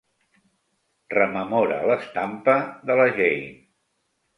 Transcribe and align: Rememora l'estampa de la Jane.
Rememora 1.17 1.79
l'estampa 1.93 2.59
de 2.91 3.01
la 3.05 3.11
Jane. 3.23 3.51